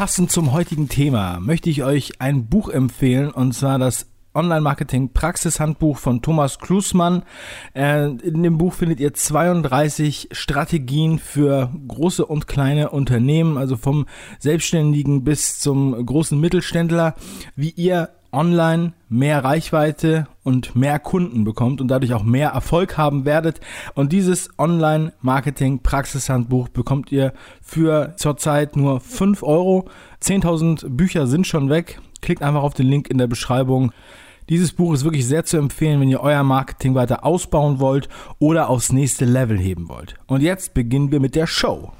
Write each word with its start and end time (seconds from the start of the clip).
Passend 0.00 0.30
zum 0.30 0.52
heutigen 0.52 0.88
Thema 0.88 1.40
möchte 1.40 1.68
ich 1.68 1.84
euch 1.84 2.22
ein 2.22 2.46
Buch 2.46 2.70
empfehlen 2.70 3.30
und 3.30 3.52
zwar 3.52 3.78
das 3.78 4.06
Online-Marketing 4.34 5.12
Praxishandbuch 5.12 5.98
von 5.98 6.22
Thomas 6.22 6.58
Klusmann. 6.58 7.22
Äh, 7.74 8.06
in 8.06 8.42
dem 8.42 8.56
Buch 8.56 8.72
findet 8.72 8.98
ihr 8.98 9.12
32 9.12 10.30
Strategien 10.32 11.18
für 11.18 11.70
große 11.86 12.24
und 12.24 12.48
kleine 12.48 12.88
Unternehmen, 12.88 13.58
also 13.58 13.76
vom 13.76 14.06
Selbstständigen 14.38 15.22
bis 15.22 15.58
zum 15.58 16.06
großen 16.06 16.40
Mittelständler, 16.40 17.14
wie 17.54 17.68
ihr 17.68 18.08
online 18.32 18.92
mehr 19.08 19.44
Reichweite 19.44 20.26
und 20.42 20.74
mehr 20.76 20.98
Kunden 20.98 21.44
bekommt 21.44 21.80
und 21.80 21.88
dadurch 21.88 22.12
auch 22.14 22.22
mehr 22.22 22.50
Erfolg 22.50 22.96
haben 22.96 23.24
werdet. 23.24 23.60
Und 23.94 24.12
dieses 24.12 24.50
Online-Marketing-Praxishandbuch 24.58 26.68
bekommt 26.68 27.10
ihr 27.12 27.32
für 27.62 28.14
zurzeit 28.16 28.76
nur 28.76 29.00
5 29.00 29.42
Euro. 29.42 29.88
10.000 30.22 30.90
Bücher 30.90 31.26
sind 31.26 31.46
schon 31.46 31.70
weg. 31.70 32.00
Klickt 32.22 32.42
einfach 32.42 32.62
auf 32.62 32.74
den 32.74 32.86
Link 32.86 33.08
in 33.08 33.18
der 33.18 33.26
Beschreibung. 33.26 33.92
Dieses 34.48 34.72
Buch 34.72 34.94
ist 34.94 35.04
wirklich 35.04 35.26
sehr 35.26 35.44
zu 35.44 35.58
empfehlen, 35.58 36.00
wenn 36.00 36.08
ihr 36.08 36.22
euer 36.22 36.42
Marketing 36.42 36.96
weiter 36.96 37.24
ausbauen 37.24 37.78
wollt 37.78 38.08
oder 38.40 38.68
aufs 38.68 38.92
nächste 38.92 39.24
Level 39.24 39.56
heben 39.58 39.88
wollt. 39.88 40.16
Und 40.26 40.42
jetzt 40.42 40.74
beginnen 40.74 41.12
wir 41.12 41.20
mit 41.20 41.36
der 41.36 41.46
Show. 41.46 41.92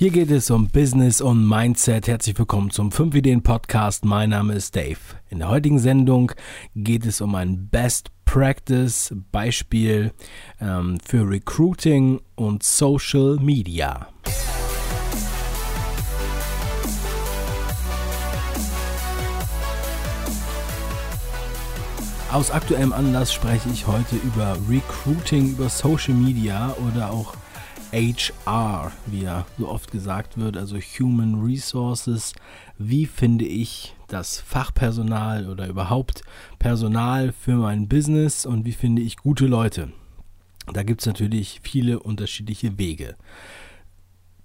Hier 0.00 0.10
geht 0.10 0.30
es 0.30 0.50
um 0.50 0.66
Business 0.68 1.20
und 1.20 1.46
Mindset. 1.46 2.08
Herzlich 2.08 2.38
willkommen 2.38 2.70
zum 2.70 2.90
5 2.90 3.16
Ideen 3.16 3.42
Podcast. 3.42 4.02
Mein 4.06 4.30
Name 4.30 4.54
ist 4.54 4.74
Dave. 4.74 4.96
In 5.28 5.40
der 5.40 5.50
heutigen 5.50 5.78
Sendung 5.78 6.32
geht 6.74 7.04
es 7.04 7.20
um 7.20 7.34
ein 7.34 7.68
Best 7.68 8.10
Practice 8.24 9.14
Beispiel 9.30 10.12
ähm, 10.58 10.96
für 11.04 11.28
Recruiting 11.28 12.22
und 12.34 12.62
Social 12.62 13.36
Media. 13.42 14.08
Aus 22.32 22.50
aktuellem 22.50 22.94
Anlass 22.94 23.34
spreche 23.34 23.68
ich 23.68 23.86
heute 23.86 24.16
über 24.16 24.56
Recruiting 24.66 25.50
über 25.50 25.68
Social 25.68 26.14
Media 26.14 26.74
oder 26.88 27.10
auch 27.10 27.34
HR, 27.92 28.92
wie 29.06 29.22
ja 29.22 29.46
so 29.58 29.68
oft 29.68 29.90
gesagt 29.90 30.38
wird, 30.38 30.56
also 30.56 30.76
Human 30.76 31.42
Resources. 31.42 32.32
Wie 32.78 33.06
finde 33.06 33.44
ich 33.44 33.94
das 34.08 34.40
Fachpersonal 34.40 35.48
oder 35.48 35.68
überhaupt 35.68 36.22
Personal 36.58 37.32
für 37.32 37.56
mein 37.56 37.88
Business 37.88 38.46
und 38.46 38.64
wie 38.64 38.72
finde 38.72 39.02
ich 39.02 39.16
gute 39.16 39.46
Leute? 39.46 39.92
Da 40.72 40.82
gibt 40.82 41.00
es 41.00 41.06
natürlich 41.06 41.60
viele 41.62 42.00
unterschiedliche 42.00 42.78
Wege. 42.78 43.16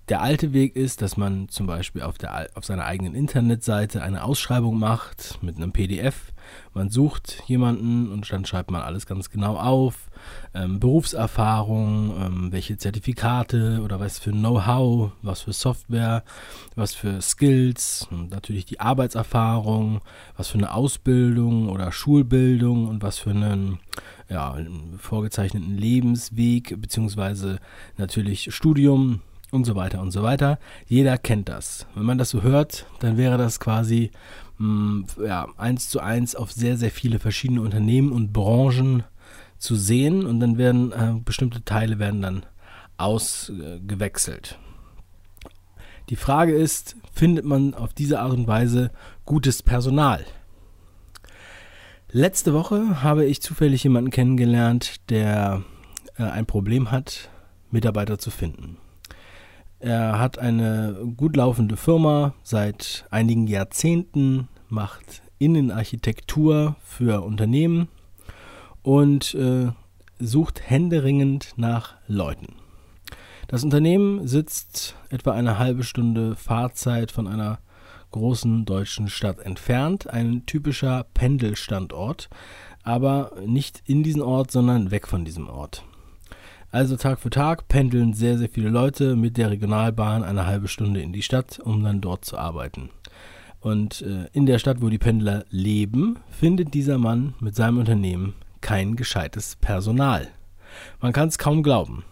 Der 0.08 0.22
alte 0.22 0.54
Weg 0.54 0.76
ist, 0.76 1.02
dass 1.02 1.18
man 1.18 1.50
zum 1.50 1.66
Beispiel 1.66 2.04
auf, 2.04 2.20
der, 2.20 2.50
auf 2.54 2.64
seiner 2.64 2.86
eigenen 2.86 3.16
Internetseite 3.16 4.04
eine 4.04 4.24
Ausschreibung 4.24 4.78
macht 4.78 5.40
mit 5.42 5.56
einem 5.56 5.72
PDF. 5.72 6.32
Man 6.76 6.92
sucht 6.92 7.42
jemanden 7.48 8.12
und 8.12 8.32
dann 8.32 8.46
schreibt 8.46 8.70
man 8.70 8.84
alles 8.84 9.08
ganz 9.08 9.32
genau 9.32 9.58
auf. 9.58 10.12
Ähm, 10.54 10.80
Berufserfahrung, 10.80 12.14
ähm, 12.20 12.52
welche 12.52 12.78
Zertifikate 12.78 13.82
oder 13.84 14.00
was 14.00 14.20
für 14.20 14.30
Know-how, 14.30 15.12
was 15.24 15.42
für 15.42 15.54
Software, 15.54 16.24
was 16.76 16.94
für 16.94 17.20
Skills, 17.20 18.08
natürlich 18.12 18.66
die 18.66 18.80
Arbeitserfahrung, 18.80 20.02
was 20.38 20.50
für 20.50 20.60
eine 20.60 20.72
Ausbildung 20.76 21.68
oder 21.68 21.92
Schulbildung 21.92 22.88
und 22.88 23.02
was 23.02 23.18
für 23.18 23.32
einen 23.32 23.80
ja, 24.30 24.56
vorgezeichneten 25.00 25.76
Lebensweg, 25.76 26.80
beziehungsweise 26.80 27.58
natürlich 27.98 28.54
Studium 28.54 29.22
und 29.52 29.66
so 29.66 29.76
weiter 29.76 30.02
und 30.02 30.12
so 30.12 30.24
weiter. 30.24 30.60
Jeder 30.88 31.18
kennt 31.18 31.50
das. 31.50 31.88
Wenn 31.96 32.06
man 32.06 32.18
das 32.18 32.30
so 32.30 32.42
hört, 32.42 32.86
dann 33.00 33.18
wäre 33.18 33.38
das 33.38 33.60
quasi 33.60 34.12
mh, 34.58 34.68
mm, 34.68 35.06
ja, 35.26 35.48
eins 35.58 35.90
zu 35.90 36.00
eins 36.00 36.36
auf 36.36 36.52
sehr, 36.52 36.78
sehr 36.78 36.92
viele 36.92 37.20
verschiedene 37.20 37.62
Unternehmen 37.62 38.12
und 38.12 38.34
Branchen 38.34 39.04
zu 39.58 39.76
sehen 39.76 40.26
und 40.26 40.40
dann 40.40 40.58
werden 40.58 40.92
äh, 40.92 41.20
bestimmte 41.24 41.64
Teile 41.64 42.00
werden 42.00 42.22
dann 42.22 42.46
ausgewechselt. 42.98 44.60
Die 46.10 46.16
Frage 46.16 46.54
ist, 46.54 46.96
findet 47.14 47.46
man 47.46 47.74
auf 47.74 47.94
diese 47.94 48.20
Art 48.20 48.34
und 48.34 48.48
Weise 48.48 48.92
gutes 49.26 49.64
Personal? 49.64 50.24
Letzte 52.12 52.54
Woche 52.54 53.02
habe 53.02 53.26
ich 53.26 53.42
zufällig 53.42 53.84
jemanden 53.84 54.12
kennengelernt, 54.12 55.10
der 55.10 55.64
äh, 56.18 56.24
ein 56.24 56.46
Problem 56.46 56.92
hat, 56.92 57.30
Mitarbeiter 57.72 58.20
zu 58.20 58.30
finden. 58.32 58.78
Er 59.80 60.20
hat 60.20 60.40
eine 60.40 61.14
gut 61.18 61.36
laufende 61.36 61.78
Firma 61.78 62.34
seit 62.44 63.06
einigen 63.12 63.48
Jahrzehnten, 63.48 64.48
macht 64.70 65.22
Innenarchitektur 65.38 66.76
für 66.84 67.24
Unternehmen 67.24 67.90
und 68.84 69.34
äh, 69.36 69.72
sucht 70.20 70.70
händeringend 70.70 71.54
nach 71.58 71.96
Leuten. 72.08 72.56
Das 73.48 73.64
Unternehmen 73.64 74.28
sitzt 74.28 74.96
etwa 75.10 75.32
eine 75.32 75.60
halbe 75.60 75.84
Stunde 75.84 76.36
Fahrzeit 76.36 77.12
von 77.12 77.28
einer 77.28 77.60
großen 78.12 78.66
deutschen 78.66 79.10
Stadt 79.10 79.40
entfernt, 79.40 80.10
ein 80.10 80.46
typischer 80.46 81.06
Pendelstandort, 81.14 82.30
aber 82.84 83.34
nicht 83.46 83.84
in 83.86 84.04
diesem 84.04 84.22
Ort, 84.22 84.52
sondern 84.52 84.90
weg 84.90 85.08
von 85.08 85.26
diesem 85.26 85.50
Ort. 85.50 85.84
Also 86.76 86.98
Tag 86.98 87.22
für 87.22 87.30
Tag 87.30 87.70
pendeln 87.70 88.12
sehr, 88.12 88.38
sehr 88.38 88.50
viele 88.50 88.68
Leute 88.68 89.16
mit 89.16 89.38
der 89.38 89.50
Regionalbahn 89.50 90.26
eine 90.26 90.46
halbe 90.46 90.68
Stunde 90.68 91.02
in 91.02 91.14
die 91.14 91.22
Stadt, 91.22 91.58
um 91.58 91.82
dann 91.82 92.02
dort 92.02 92.26
zu 92.26 92.38
arbeiten. 92.38 92.90
Und 93.62 94.02
äh, 94.02 94.26
in 94.34 94.46
der 94.46 94.60
Stadt, 94.60 94.82
wo 94.82 94.90
die 94.90 94.98
Pendler 94.98 95.46
leben, 95.50 96.20
findet 96.30 96.74
dieser 96.74 96.98
Mann 96.98 97.34
mit 97.40 97.56
seinem 97.56 97.78
Unternehmen 97.78 98.34
kein 98.60 98.98
gescheites 98.98 99.56
Personal. 99.56 100.28
Man 101.00 101.14
kann 101.14 101.30
es 101.30 101.38
kaum 101.38 101.64
glauben. 101.64 102.04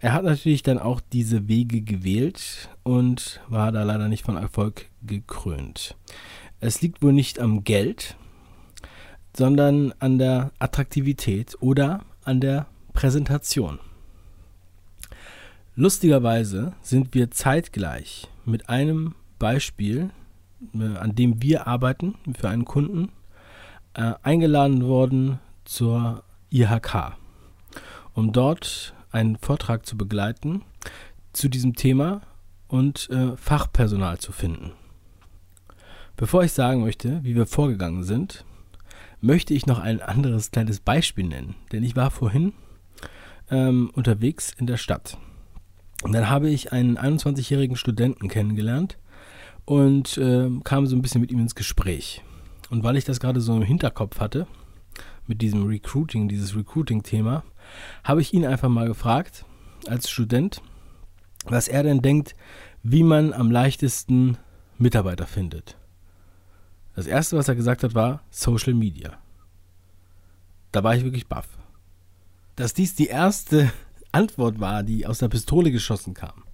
Er 0.00 0.14
hat 0.14 0.24
natürlich 0.24 0.64
dann 0.64 0.80
auch 0.80 1.00
diese 1.00 1.46
Wege 1.46 1.80
gewählt 1.80 2.68
und 2.82 3.40
war 3.46 3.70
da 3.70 3.84
leider 3.84 4.08
nicht 4.08 4.24
von 4.24 4.36
Erfolg 4.36 4.86
gekrönt. 5.00 5.94
Es 6.58 6.82
liegt 6.82 7.02
wohl 7.02 7.12
nicht 7.12 7.38
am 7.38 7.62
Geld, 7.62 8.16
sondern 9.32 9.94
an 10.00 10.18
der 10.18 10.50
Attraktivität 10.58 11.56
oder 11.60 12.00
an 12.24 12.40
der 12.40 12.66
Präsentation. 12.94 13.80
Lustigerweise 15.76 16.72
sind 16.80 17.12
wir 17.12 17.30
zeitgleich 17.30 18.28
mit 18.46 18.70
einem 18.70 19.16
Beispiel, 19.38 20.10
äh, 20.72 20.96
an 20.96 21.14
dem 21.14 21.42
wir 21.42 21.66
arbeiten 21.66 22.14
für 22.38 22.48
einen 22.48 22.64
Kunden, 22.64 23.10
äh, 23.94 24.14
eingeladen 24.22 24.86
worden 24.86 25.40
zur 25.64 26.22
IHK, 26.50 27.16
um 28.14 28.32
dort 28.32 28.94
einen 29.10 29.36
Vortrag 29.36 29.84
zu 29.84 29.98
begleiten 29.98 30.62
zu 31.32 31.48
diesem 31.48 31.74
Thema 31.74 32.22
und 32.68 33.10
äh, 33.10 33.36
Fachpersonal 33.36 34.18
zu 34.18 34.30
finden. 34.30 34.72
Bevor 36.16 36.44
ich 36.44 36.52
sagen 36.52 36.82
möchte, 36.82 37.24
wie 37.24 37.34
wir 37.34 37.46
vorgegangen 37.46 38.04
sind, 38.04 38.44
möchte 39.20 39.52
ich 39.52 39.66
noch 39.66 39.80
ein 39.80 40.00
anderes 40.00 40.52
kleines 40.52 40.78
Beispiel 40.78 41.26
nennen, 41.26 41.56
denn 41.72 41.82
ich 41.82 41.96
war 41.96 42.12
vorhin 42.12 42.52
ähm, 43.50 43.90
unterwegs 43.94 44.52
in 44.58 44.66
der 44.66 44.76
Stadt. 44.76 45.18
Und 46.02 46.12
dann 46.12 46.28
habe 46.28 46.50
ich 46.50 46.72
einen 46.72 46.98
21-jährigen 46.98 47.76
Studenten 47.76 48.28
kennengelernt 48.28 48.98
und 49.64 50.18
äh, 50.18 50.50
kam 50.64 50.86
so 50.86 50.96
ein 50.96 51.02
bisschen 51.02 51.20
mit 51.20 51.30
ihm 51.32 51.40
ins 51.40 51.54
Gespräch. 51.54 52.22
Und 52.70 52.84
weil 52.84 52.96
ich 52.96 53.04
das 53.04 53.20
gerade 53.20 53.40
so 53.40 53.56
im 53.56 53.62
Hinterkopf 53.62 54.20
hatte, 54.20 54.46
mit 55.26 55.40
diesem 55.40 55.64
Recruiting, 55.64 56.28
dieses 56.28 56.54
Recruiting-Thema, 56.54 57.44
habe 58.02 58.20
ich 58.20 58.34
ihn 58.34 58.44
einfach 58.44 58.68
mal 58.68 58.86
gefragt, 58.86 59.44
als 59.86 60.10
Student, 60.10 60.60
was 61.46 61.68
er 61.68 61.82
denn 61.82 62.02
denkt, 62.02 62.34
wie 62.82 63.02
man 63.02 63.32
am 63.32 63.50
leichtesten 63.50 64.36
Mitarbeiter 64.76 65.26
findet. 65.26 65.78
Das 66.94 67.06
erste, 67.06 67.36
was 67.36 67.48
er 67.48 67.54
gesagt 67.54 67.82
hat, 67.82 67.94
war 67.94 68.22
Social 68.30 68.74
Media. 68.74 69.18
Da 70.72 70.84
war 70.84 70.94
ich 70.94 71.04
wirklich 71.04 71.26
baff 71.26 71.48
dass 72.56 72.74
dies 72.74 72.94
die 72.94 73.06
erste 73.06 73.72
Antwort 74.12 74.60
war, 74.60 74.82
die 74.82 75.06
aus 75.06 75.18
der 75.18 75.28
Pistole 75.28 75.72
geschossen 75.72 76.14
kam 76.14 76.44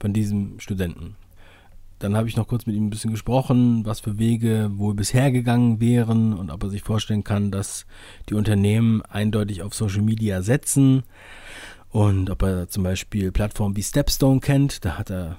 von 0.00 0.12
diesem 0.12 0.58
Studenten. 0.60 1.16
Dann 2.00 2.16
habe 2.16 2.28
ich 2.28 2.36
noch 2.36 2.48
kurz 2.48 2.64
mit 2.64 2.74
ihm 2.74 2.86
ein 2.86 2.90
bisschen 2.90 3.10
gesprochen, 3.10 3.84
was 3.84 4.00
für 4.00 4.18
Wege 4.18 4.70
wohl 4.74 4.94
bisher 4.94 5.30
gegangen 5.30 5.80
wären 5.80 6.32
und 6.32 6.50
ob 6.50 6.62
er 6.62 6.70
sich 6.70 6.82
vorstellen 6.82 7.24
kann, 7.24 7.50
dass 7.50 7.84
die 8.30 8.34
Unternehmen 8.34 9.02
eindeutig 9.02 9.62
auf 9.62 9.74
Social 9.74 10.00
Media 10.00 10.40
setzen 10.40 11.02
und 11.90 12.30
ob 12.30 12.42
er 12.42 12.68
zum 12.68 12.84
Beispiel 12.84 13.32
Plattformen 13.32 13.76
wie 13.76 13.82
Stepstone 13.82 14.40
kennt. 14.40 14.84
Da 14.86 14.96
hat 14.96 15.10
er 15.10 15.36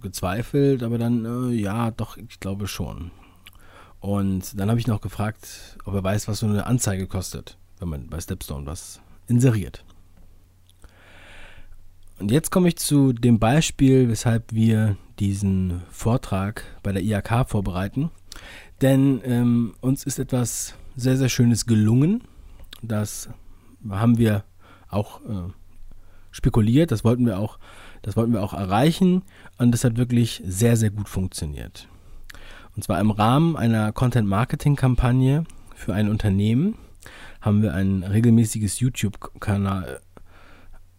gezweifelt, 0.00 0.84
aber 0.84 0.96
dann, 0.96 1.24
äh, 1.24 1.54
ja, 1.54 1.90
doch, 1.90 2.16
ich 2.16 2.38
glaube 2.38 2.68
schon. 2.68 3.10
Und 3.98 4.58
dann 4.58 4.70
habe 4.70 4.78
ich 4.78 4.86
noch 4.86 5.00
gefragt, 5.00 5.76
ob 5.84 5.94
er 5.94 6.04
weiß, 6.04 6.28
was 6.28 6.38
so 6.38 6.46
eine 6.46 6.66
Anzeige 6.66 7.08
kostet, 7.08 7.58
wenn 7.80 7.88
man 7.88 8.06
bei 8.06 8.20
Stepstone 8.20 8.64
was 8.64 9.00
inseriert. 9.30 9.84
Und 12.18 12.30
jetzt 12.30 12.50
komme 12.50 12.68
ich 12.68 12.76
zu 12.76 13.14
dem 13.14 13.38
Beispiel, 13.38 14.08
weshalb 14.08 14.52
wir 14.52 14.96
diesen 15.18 15.82
Vortrag 15.90 16.64
bei 16.82 16.92
der 16.92 17.02
IHK 17.02 17.48
vorbereiten. 17.48 18.10
Denn 18.82 19.20
ähm, 19.24 19.74
uns 19.80 20.04
ist 20.04 20.18
etwas 20.18 20.74
sehr, 20.96 21.16
sehr 21.16 21.28
Schönes 21.28 21.64
gelungen. 21.64 22.22
Das 22.82 23.30
haben 23.88 24.18
wir 24.18 24.44
auch 24.88 25.20
äh, 25.22 25.50
spekuliert, 26.30 26.90
das 26.90 27.04
wollten 27.04 27.26
wir 27.26 27.38
auch, 27.38 27.58
das 28.02 28.16
wollten 28.16 28.32
wir 28.32 28.42
auch 28.42 28.54
erreichen 28.54 29.22
und 29.58 29.72
das 29.72 29.84
hat 29.84 29.96
wirklich 29.96 30.42
sehr, 30.46 30.76
sehr 30.76 30.90
gut 30.90 31.08
funktioniert. 31.08 31.88
Und 32.76 32.82
zwar 32.84 33.00
im 33.00 33.10
Rahmen 33.10 33.56
einer 33.56 33.92
Content-Marketing-Kampagne 33.92 35.44
für 35.74 35.94
ein 35.94 36.08
Unternehmen 36.08 36.76
haben 37.40 37.62
wir 37.62 37.74
ein 37.74 38.02
regelmäßiges 38.02 38.80
YouTube-Kanal, 38.80 40.00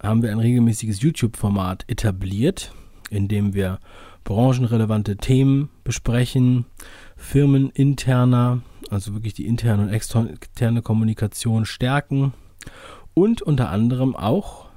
haben 0.02 0.22
wir 0.24 0.32
ein 0.32 0.40
regelmäßiges 0.40 1.02
YouTube-Format 1.02 1.86
etabliert, 1.88 2.74
in 3.10 3.28
dem 3.28 3.54
wir 3.54 3.80
branchenrelevante 4.24 5.18
Themen 5.18 5.70
besprechen, 5.84 6.66
firmeninterner, 7.16 8.62
also 8.90 9.14
wirklich 9.14 9.34
die 9.34 9.46
interne 9.46 9.84
und 9.84 9.90
externe 9.90 10.82
Kommunikation 10.82 11.66
stärken 11.66 12.34
und 13.14 13.42
unter 13.42 13.70
anderem 13.70 14.16
auch 14.16 14.70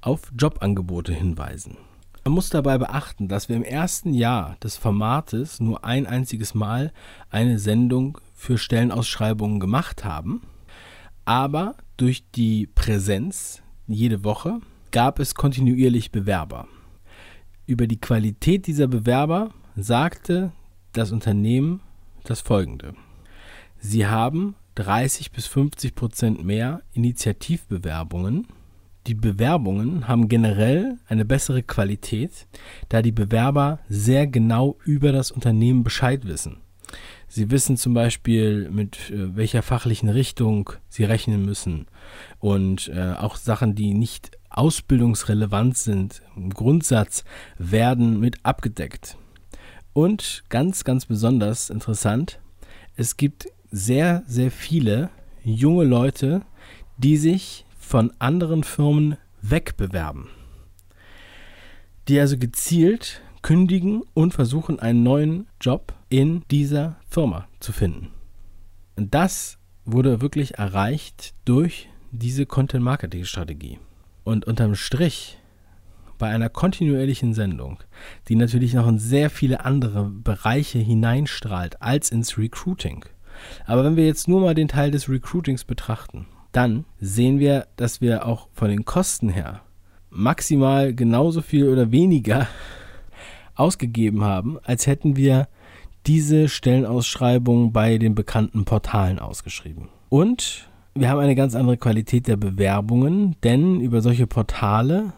auf 0.00 0.32
Jobangebote 0.36 1.12
hinweisen. 1.12 1.76
Man 2.24 2.34
muss 2.34 2.50
dabei 2.50 2.78
beachten, 2.78 3.26
dass 3.26 3.48
wir 3.48 3.56
im 3.56 3.64
ersten 3.64 4.14
Jahr 4.14 4.56
des 4.62 4.76
Formates 4.76 5.60
nur 5.60 5.84
ein 5.84 6.06
einziges 6.06 6.54
Mal 6.54 6.92
eine 7.30 7.58
Sendung 7.58 8.18
für 8.34 8.58
Stellenausschreibungen 8.58 9.58
gemacht 9.58 10.04
haben, 10.04 10.42
aber 11.24 11.76
durch 11.96 12.24
die 12.34 12.66
Präsenz 12.66 13.62
jede 13.86 14.24
Woche 14.24 14.60
gab 14.90 15.18
es 15.18 15.34
kontinuierlich 15.34 16.12
Bewerber. 16.12 16.68
Über 17.66 17.86
die 17.86 18.00
Qualität 18.00 18.66
dieser 18.66 18.88
Bewerber 18.88 19.50
sagte 19.76 20.52
das 20.92 21.12
Unternehmen 21.12 21.80
das 22.24 22.40
folgende. 22.40 22.94
Sie 23.78 24.06
haben 24.06 24.54
30 24.74 25.32
bis 25.32 25.46
50 25.46 25.94
Prozent 25.94 26.44
mehr 26.44 26.82
Initiativbewerbungen 26.92 28.46
die 29.08 29.14
Bewerbungen 29.14 30.06
haben 30.06 30.28
generell 30.28 30.98
eine 31.08 31.24
bessere 31.24 31.64
Qualität, 31.64 32.46
da 32.88 33.02
die 33.02 33.10
Bewerber 33.10 33.80
sehr 33.88 34.28
genau 34.28 34.78
über 34.84 35.10
das 35.10 35.32
Unternehmen 35.32 35.82
Bescheid 35.82 36.24
wissen. 36.24 36.58
Sie 37.34 37.50
wissen 37.50 37.78
zum 37.78 37.94
Beispiel, 37.94 38.68
mit 38.68 39.08
äh, 39.08 39.34
welcher 39.34 39.62
fachlichen 39.62 40.10
Richtung 40.10 40.70
sie 40.90 41.04
rechnen 41.04 41.46
müssen 41.46 41.86
und 42.40 42.88
äh, 42.88 43.14
auch 43.14 43.36
Sachen, 43.36 43.74
die 43.74 43.94
nicht 43.94 44.32
ausbildungsrelevant 44.50 45.78
sind, 45.78 46.20
im 46.36 46.50
Grundsatz, 46.50 47.24
werden 47.56 48.20
mit 48.20 48.44
abgedeckt. 48.44 49.16
Und 49.94 50.44
ganz, 50.50 50.84
ganz 50.84 51.06
besonders 51.06 51.70
interessant, 51.70 52.38
es 52.96 53.16
gibt 53.16 53.46
sehr, 53.70 54.24
sehr 54.26 54.50
viele 54.50 55.08
junge 55.42 55.84
Leute, 55.84 56.42
die 56.98 57.16
sich 57.16 57.64
von 57.78 58.12
anderen 58.18 58.62
Firmen 58.62 59.16
wegbewerben, 59.40 60.28
die 62.08 62.20
also 62.20 62.36
gezielt 62.36 63.22
kündigen 63.42 64.02
und 64.14 64.32
versuchen, 64.32 64.80
einen 64.80 65.02
neuen 65.02 65.46
Job 65.60 65.92
in 66.08 66.42
dieser 66.50 66.96
Firma 67.08 67.48
zu 67.60 67.72
finden. 67.72 68.08
Und 68.96 69.14
das 69.14 69.58
wurde 69.84 70.20
wirklich 70.20 70.58
erreicht 70.58 71.34
durch 71.44 71.88
diese 72.12 72.46
Content-Marketing-Strategie. 72.46 73.78
Und 74.24 74.46
unterm 74.46 74.76
Strich 74.76 75.38
bei 76.18 76.28
einer 76.28 76.48
kontinuierlichen 76.48 77.34
Sendung, 77.34 77.78
die 78.28 78.36
natürlich 78.36 78.74
noch 78.74 78.86
in 78.86 79.00
sehr 79.00 79.28
viele 79.28 79.64
andere 79.64 80.04
Bereiche 80.04 80.78
hineinstrahlt 80.78 81.82
als 81.82 82.12
ins 82.12 82.38
Recruiting. 82.38 83.04
Aber 83.66 83.82
wenn 83.82 83.96
wir 83.96 84.06
jetzt 84.06 84.28
nur 84.28 84.40
mal 84.40 84.54
den 84.54 84.68
Teil 84.68 84.92
des 84.92 85.08
Recruitings 85.08 85.64
betrachten, 85.64 86.26
dann 86.52 86.84
sehen 87.00 87.40
wir, 87.40 87.66
dass 87.76 88.00
wir 88.00 88.24
auch 88.26 88.48
von 88.52 88.68
den 88.68 88.84
Kosten 88.84 89.30
her 89.30 89.62
maximal 90.10 90.94
genauso 90.94 91.40
viel 91.40 91.68
oder 91.68 91.90
weniger 91.90 92.46
ausgegeben 93.54 94.24
haben, 94.24 94.58
als 94.62 94.86
hätten 94.86 95.16
wir 95.16 95.48
diese 96.06 96.48
Stellenausschreibung 96.48 97.72
bei 97.72 97.98
den 97.98 98.14
bekannten 98.14 98.64
Portalen 98.64 99.18
ausgeschrieben. 99.18 99.88
Und 100.08 100.68
wir 100.94 101.08
haben 101.08 101.20
eine 101.20 101.34
ganz 101.34 101.54
andere 101.54 101.76
Qualität 101.76 102.26
der 102.26 102.36
Bewerbungen, 102.36 103.36
denn 103.42 103.80
über 103.80 104.02
solche 104.02 104.26
Portale, 104.26 105.12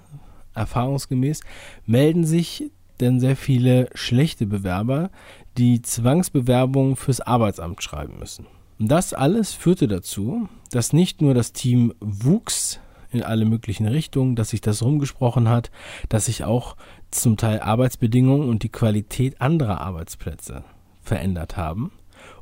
erfahrungsgemäß, 0.54 1.40
melden 1.86 2.24
sich 2.24 2.70
denn 3.00 3.18
sehr 3.18 3.36
viele 3.36 3.88
schlechte 3.94 4.46
Bewerber, 4.46 5.10
die 5.58 5.82
Zwangsbewerbungen 5.82 6.96
fürs 6.96 7.20
Arbeitsamt 7.20 7.82
schreiben 7.82 8.18
müssen. 8.18 8.46
Und 8.78 8.88
das 8.88 9.14
alles 9.14 9.52
führte 9.52 9.88
dazu, 9.88 10.48
dass 10.70 10.92
nicht 10.92 11.22
nur 11.22 11.34
das 11.34 11.52
Team 11.52 11.94
wuchs 12.00 12.80
in 13.10 13.22
alle 13.22 13.44
möglichen 13.44 13.86
Richtungen, 13.86 14.34
dass 14.36 14.50
sich 14.50 14.60
das 14.60 14.82
rumgesprochen 14.82 15.48
hat, 15.48 15.70
dass 16.08 16.26
sich 16.26 16.44
auch 16.44 16.76
zum 17.20 17.36
Teil 17.36 17.60
Arbeitsbedingungen 17.60 18.48
und 18.48 18.62
die 18.62 18.68
Qualität 18.68 19.40
anderer 19.40 19.80
Arbeitsplätze 19.80 20.64
verändert 21.00 21.56
haben, 21.56 21.92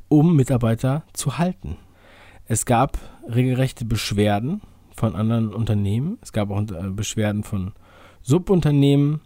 um 0.07 0.35
Mitarbeiter 0.35 1.03
zu 1.13 1.37
halten. 1.37 1.77
Es 2.45 2.65
gab 2.65 2.97
regelrechte 3.27 3.85
Beschwerden 3.85 4.61
von 4.95 5.15
anderen 5.15 5.53
Unternehmen, 5.53 6.17
es 6.21 6.33
gab 6.33 6.51
auch 6.51 6.61
äh, 6.61 6.89
Beschwerden 6.89 7.43
von 7.43 7.73
Subunternehmen, 8.21 9.21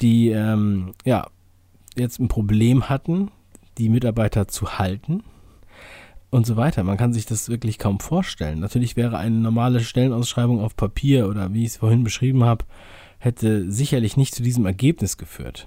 die 0.00 0.30
ähm, 0.30 0.92
ja, 1.04 1.28
jetzt 1.96 2.20
ein 2.20 2.28
Problem 2.28 2.88
hatten, 2.88 3.30
die 3.78 3.88
Mitarbeiter 3.88 4.48
zu 4.48 4.78
halten 4.78 5.22
und 6.30 6.46
so 6.46 6.56
weiter. 6.56 6.84
Man 6.84 6.96
kann 6.96 7.12
sich 7.12 7.26
das 7.26 7.48
wirklich 7.48 7.78
kaum 7.78 8.00
vorstellen. 8.00 8.60
Natürlich 8.60 8.96
wäre 8.96 9.18
eine 9.18 9.36
normale 9.36 9.80
Stellenausschreibung 9.80 10.60
auf 10.60 10.76
Papier 10.76 11.28
oder 11.28 11.52
wie 11.52 11.62
ich 11.62 11.70
es 11.70 11.76
vorhin 11.78 12.04
beschrieben 12.04 12.44
habe, 12.44 12.64
hätte 13.18 13.70
sicherlich 13.70 14.16
nicht 14.16 14.34
zu 14.34 14.42
diesem 14.42 14.66
Ergebnis 14.66 15.16
geführt. 15.16 15.66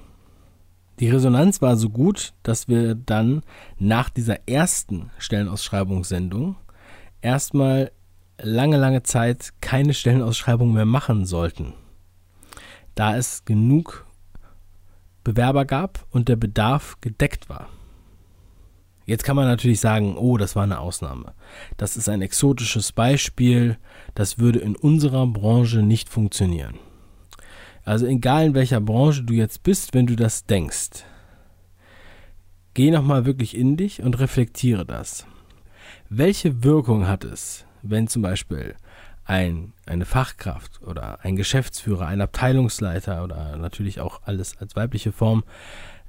Die 0.99 1.09
Resonanz 1.09 1.61
war 1.61 1.77
so 1.77 1.89
gut, 1.89 2.33
dass 2.43 2.67
wir 2.67 2.95
dann 2.95 3.43
nach 3.79 4.09
dieser 4.09 4.47
ersten 4.47 5.09
Stellenausschreibungssendung 5.17 6.55
erstmal 7.21 7.91
lange, 8.39 8.77
lange 8.77 9.03
Zeit 9.03 9.53
keine 9.61 9.93
Stellenausschreibung 9.93 10.73
mehr 10.73 10.85
machen 10.85 11.25
sollten, 11.25 11.73
da 12.95 13.15
es 13.15 13.45
genug 13.45 14.05
Bewerber 15.23 15.65
gab 15.65 16.05
und 16.11 16.29
der 16.29 16.35
Bedarf 16.35 16.97
gedeckt 17.01 17.49
war. 17.49 17.67
Jetzt 19.05 19.23
kann 19.23 19.35
man 19.35 19.45
natürlich 19.45 19.79
sagen, 19.79 20.15
oh, 20.17 20.37
das 20.37 20.55
war 20.55 20.63
eine 20.63 20.79
Ausnahme. 20.79 21.33
Das 21.77 21.97
ist 21.97 22.07
ein 22.07 22.21
exotisches 22.21 22.91
Beispiel, 22.91 23.77
das 24.15 24.37
würde 24.37 24.59
in 24.59 24.75
unserer 24.75 25.25
Branche 25.27 25.81
nicht 25.81 26.09
funktionieren. 26.09 26.75
Also 27.91 28.05
egal 28.05 28.45
in 28.45 28.53
welcher 28.53 28.79
Branche 28.79 29.21
du 29.21 29.33
jetzt 29.33 29.63
bist, 29.63 29.93
wenn 29.93 30.07
du 30.07 30.15
das 30.15 30.45
denkst, 30.45 31.03
geh 32.73 32.89
nochmal 32.89 33.25
wirklich 33.25 33.53
in 33.53 33.75
dich 33.75 34.01
und 34.01 34.17
reflektiere 34.17 34.85
das. 34.85 35.25
Welche 36.07 36.63
Wirkung 36.63 37.05
hat 37.05 37.25
es, 37.25 37.65
wenn 37.81 38.07
zum 38.07 38.21
Beispiel 38.21 38.75
ein, 39.25 39.73
eine 39.85 40.05
Fachkraft 40.05 40.81
oder 40.83 41.19
ein 41.25 41.35
Geschäftsführer, 41.35 42.07
ein 42.07 42.21
Abteilungsleiter 42.21 43.25
oder 43.25 43.57
natürlich 43.57 43.99
auch 43.99 44.21
alles 44.23 44.57
als 44.57 44.77
weibliche 44.77 45.11
Form 45.11 45.43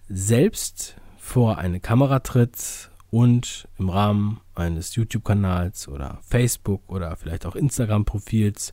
selbst 0.08 0.94
vor 1.18 1.58
eine 1.58 1.80
Kamera 1.80 2.20
tritt 2.20 2.90
und 3.10 3.66
im 3.76 3.88
Rahmen 3.88 4.40
eines 4.54 4.94
YouTube-Kanals 4.94 5.88
oder 5.88 6.20
Facebook 6.22 6.88
oder 6.88 7.16
vielleicht 7.16 7.44
auch 7.44 7.56
Instagram-Profils 7.56 8.72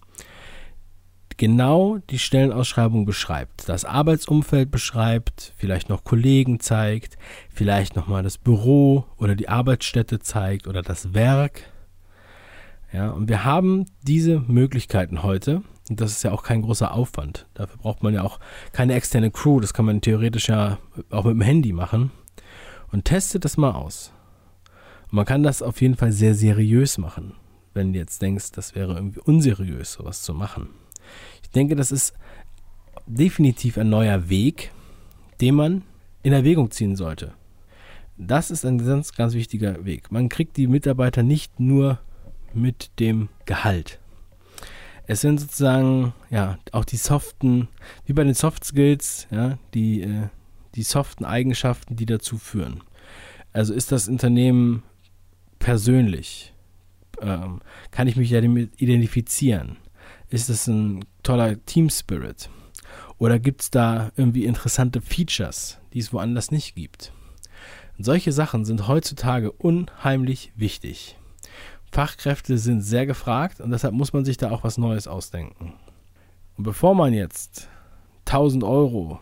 genau 1.40 1.98
die 2.10 2.20
Stellenausschreibung 2.20 3.06
beschreibt, 3.06 3.68
das 3.68 3.86
Arbeitsumfeld 3.86 4.70
beschreibt, 4.70 5.54
vielleicht 5.58 5.90
noch 5.90 6.04
Kollegen 6.04 6.60
zeigt, 6.60 7.18
vielleicht 7.50 7.96
nochmal 7.96 8.22
das 8.22 8.38
Büro 8.38 9.06
oder 9.18 9.36
die 9.36 9.50
Arbeitsstätte 9.50 10.20
zeigt 10.20 10.68
oder 10.68 10.84
das 10.84 11.16
Werk. 11.16 11.64
Ja, 12.92 13.10
und 13.12 13.30
wir 13.30 13.46
haben 13.46 13.86
diese 14.04 14.40
Möglichkeiten 14.42 15.24
heute. 15.24 15.64
Und 15.90 16.02
das 16.02 16.12
ist 16.12 16.24
ja 16.24 16.32
auch 16.32 16.44
kein 16.44 16.62
großer 16.62 16.94
Aufwand. 16.94 17.48
Dafür 17.54 17.78
braucht 17.78 18.04
man 18.04 18.14
ja 18.14 18.24
auch 18.24 18.40
keine 18.74 18.94
externe 18.94 19.32
Crew. 19.32 19.60
Das 19.60 19.74
kann 19.74 19.86
man 19.86 20.02
theoretisch 20.02 20.50
ja 20.50 20.78
auch 21.10 21.24
mit 21.24 21.34
dem 21.34 21.42
Handy 21.42 21.72
machen 21.72 22.12
und 22.92 23.06
testet 23.06 23.46
das 23.46 23.58
mal 23.58 23.72
aus. 23.72 24.12
Und 25.04 25.14
man 25.14 25.26
kann 25.26 25.42
das 25.42 25.62
auf 25.62 25.82
jeden 25.82 25.96
Fall 25.96 26.12
sehr 26.12 26.36
seriös 26.36 26.98
machen, 26.98 27.34
wenn 27.74 27.94
du 27.94 28.00
jetzt 28.00 28.22
denkst, 28.22 28.52
das 28.52 28.76
wäre 28.76 28.96
irgendwie 28.96 29.22
unseriös, 29.22 29.94
sowas 29.94 30.22
zu 30.22 30.34
machen. 30.34 30.70
Ich 31.44 31.50
denke, 31.50 31.76
das 31.76 31.92
ist 31.92 32.14
definitiv 33.06 33.78
ein 33.78 33.90
neuer 33.90 34.30
Weg, 34.30 34.72
den 35.42 35.56
man 35.56 35.84
in 36.24 36.34
Erwägung 36.34 36.72
ziehen 36.72 36.96
sollte. 36.96 37.34
Das 38.18 38.52
ist 38.52 38.66
ein 38.66 38.78
ganz, 38.86 39.14
ganz 39.14 39.34
wichtiger 39.34 39.86
Weg. 39.86 40.12
Man 40.12 40.30
kriegt 40.30 40.58
die 40.58 40.68
Mitarbeiter 40.68 41.24
nicht 41.24 41.60
nur 41.60 42.00
mit 42.54 42.92
dem 43.00 43.30
Gehalt. 43.46 44.00
Es 45.08 45.22
sind 45.22 45.40
sozusagen, 45.40 46.14
ja, 46.30 46.60
auch 46.72 46.86
die 46.86 46.98
soften, 46.98 47.68
wie 48.06 48.14
bei 48.14 48.24
den 48.24 48.34
Soft 48.34 48.64
Skills, 48.64 49.28
ja, 49.32 49.58
die, 49.74 50.02
äh, 50.02 50.28
die 50.76 50.84
soften 50.84 51.26
Eigenschaften, 51.26 51.96
die 51.96 52.06
dazu 52.06 52.38
führen. 52.38 52.84
Also 53.54 53.74
ist 53.74 53.92
das 53.92 54.08
Unternehmen 54.08 54.84
persönlich? 55.58 56.54
Ähm, 57.22 57.62
kann 57.90 58.08
ich 58.08 58.18
mich 58.18 58.30
ja 58.30 58.42
damit 58.42 58.80
identifizieren? 58.80 59.78
Ist 60.30 60.50
das 60.50 60.68
ein 60.68 61.06
toller 61.24 61.64
Team 61.66 61.90
Spirit? 61.90 62.50
Oder 63.18 63.40
gibt 63.40 63.62
es 63.62 63.72
da 63.72 64.12
irgendwie 64.16 64.46
interessante 64.46 65.02
Features, 65.02 65.80
die 65.94 66.00
es 66.00 66.14
woanders 66.14 66.52
nicht 66.52 66.76
gibt? 66.76 67.12
Und 67.98 68.04
solche 68.04 68.32
Sachen 68.32 68.64
sind 68.64 68.88
heutzutage 68.88 69.52
unheimlich 69.52 70.52
wichtig. 70.56 71.18
Fachkräfte 71.92 72.60
sind 72.60 72.82
sehr 72.82 73.08
gefragt 73.08 73.60
und 73.60 73.72
deshalb 73.72 73.96
muss 73.96 74.14
man 74.14 74.24
sich 74.24 74.38
da 74.38 74.52
auch 74.52 74.64
was 74.64 74.78
Neues 74.78 75.08
ausdenken. 75.08 75.74
Und 76.58 76.64
bevor 76.64 76.94
man 76.94 77.14
jetzt 77.14 77.68
1000 78.26 78.64
Euro 78.64 79.20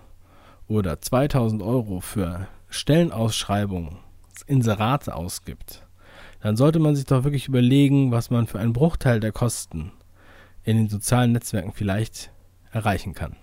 oder 0.68 1.00
2000 1.00 1.62
Euro 1.62 2.02
für 2.02 2.48
Stellenausschreibungen, 2.70 3.96
Inserate 4.46 5.16
ausgibt, 5.16 5.88
dann 6.42 6.58
sollte 6.58 6.80
man 6.80 6.98
sich 6.98 7.06
doch 7.06 7.24
wirklich 7.24 7.48
überlegen, 7.48 8.12
was 8.12 8.30
man 8.30 8.46
für 8.46 8.60
einen 8.60 8.74
Bruchteil 8.74 9.22
der 9.22 9.32
Kosten 9.32 9.94
in 10.68 10.78
den 10.78 10.90
sozialen 10.90 11.32
Netzwerken 11.32 11.72
vielleicht 11.74 12.32
erreichen 12.72 13.14
kann 13.14 13.36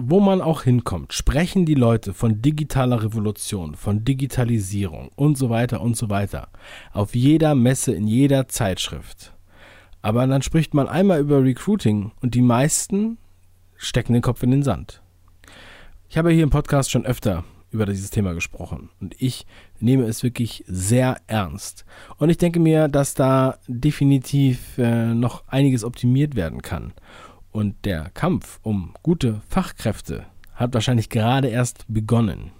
wo 0.00 0.20
man 0.20 0.40
auch 0.40 0.62
hinkommt, 0.62 1.12
sprechen 1.12 1.66
die 1.66 1.74
Leute 1.74 2.14
von 2.14 2.40
digitaler 2.40 3.02
Revolution, 3.02 3.74
von 3.74 4.04
Digitalisierung 4.04 5.10
und 5.16 5.36
so 5.36 5.50
weiter 5.50 5.80
und 5.80 5.96
so 5.96 6.08
weiter. 6.08 6.50
Auf 6.92 7.16
jeder 7.16 7.56
Messe, 7.56 7.94
in 7.94 8.06
jeder 8.06 8.46
Zeitschrift. 8.46 9.34
Aber 10.00 10.24
dann 10.28 10.42
spricht 10.42 10.72
man 10.72 10.88
einmal 10.88 11.18
über 11.18 11.42
Recruiting 11.42 12.12
und 12.20 12.36
die 12.36 12.42
meisten 12.42 13.18
stecken 13.76 14.12
den 14.12 14.22
Kopf 14.22 14.44
in 14.44 14.52
den 14.52 14.62
Sand. 14.62 15.02
Ich 16.08 16.16
habe 16.16 16.30
hier 16.30 16.44
im 16.44 16.50
Podcast 16.50 16.92
schon 16.92 17.04
öfter 17.04 17.42
über 17.70 17.86
dieses 17.86 18.10
Thema 18.10 18.32
gesprochen 18.32 18.90
und 19.00 19.14
ich 19.18 19.46
nehme 19.80 20.04
es 20.04 20.22
wirklich 20.22 20.64
sehr 20.66 21.20
ernst. 21.26 21.84
Und 22.16 22.30
ich 22.30 22.38
denke 22.38 22.60
mir, 22.60 22.88
dass 22.88 23.14
da 23.14 23.58
definitiv 23.66 24.78
äh, 24.78 25.14
noch 25.14 25.44
einiges 25.48 25.84
optimiert 25.84 26.34
werden 26.34 26.62
kann. 26.62 26.92
Und 27.52 27.84
der 27.84 28.10
Kampf 28.10 28.58
um 28.62 28.94
gute 29.02 29.40
Fachkräfte 29.48 30.26
hat 30.54 30.74
wahrscheinlich 30.74 31.08
gerade 31.08 31.48
erst 31.48 31.84
begonnen. 31.88 32.50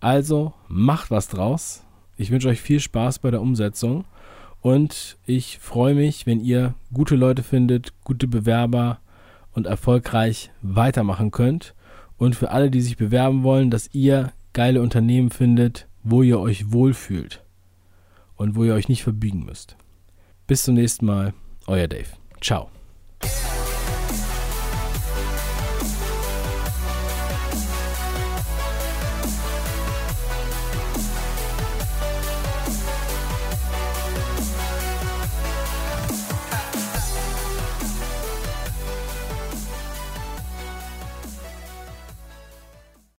Also 0.00 0.52
macht 0.68 1.10
was 1.10 1.28
draus. 1.28 1.84
Ich 2.16 2.30
wünsche 2.30 2.48
euch 2.48 2.60
viel 2.60 2.80
Spaß 2.80 3.20
bei 3.20 3.30
der 3.30 3.40
Umsetzung 3.40 4.04
und 4.60 5.16
ich 5.26 5.58
freue 5.58 5.94
mich, 5.94 6.26
wenn 6.26 6.40
ihr 6.40 6.74
gute 6.92 7.16
Leute 7.16 7.42
findet, 7.42 7.92
gute 8.04 8.28
Bewerber 8.28 9.00
und 9.52 9.66
erfolgreich 9.66 10.50
weitermachen 10.62 11.30
könnt. 11.30 11.74
Und 12.22 12.36
für 12.36 12.52
alle, 12.52 12.70
die 12.70 12.80
sich 12.80 12.96
bewerben 12.96 13.42
wollen, 13.42 13.68
dass 13.68 13.92
ihr 13.92 14.32
geile 14.52 14.80
Unternehmen 14.80 15.30
findet, 15.30 15.88
wo 16.04 16.22
ihr 16.22 16.38
euch 16.38 16.70
wohlfühlt 16.70 17.42
und 18.36 18.54
wo 18.54 18.62
ihr 18.62 18.74
euch 18.74 18.88
nicht 18.88 19.02
verbiegen 19.02 19.44
müsst. 19.44 19.76
Bis 20.46 20.62
zum 20.62 20.76
nächsten 20.76 21.04
Mal, 21.04 21.34
euer 21.66 21.88
Dave. 21.88 22.06
Ciao. 22.40 22.70